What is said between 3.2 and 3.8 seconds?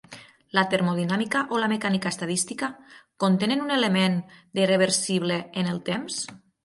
contenen un